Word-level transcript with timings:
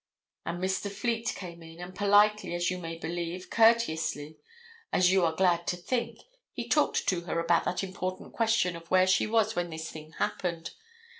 And 0.47 0.59
Mr. 0.59 0.89
Fleet 0.89 1.31
came 1.35 1.61
in, 1.61 1.79
and 1.79 1.93
politely, 1.93 2.55
as 2.55 2.71
you 2.71 2.79
may 2.79 2.97
believe, 2.97 3.51
courteously, 3.51 4.39
as 4.91 5.11
you 5.11 5.23
are 5.23 5.35
glad 5.35 5.67
to 5.67 5.77
think, 5.77 6.21
he 6.51 6.67
talked 6.67 7.07
to 7.09 7.21
her 7.25 7.39
about 7.39 7.65
that 7.65 7.83
important 7.83 8.33
question 8.33 8.75
of 8.75 8.89
where 8.89 9.05
she 9.05 9.27
was 9.27 9.55
when 9.55 9.69
this 9.69 9.91
thing 9.91 10.13
happened. 10.13 10.71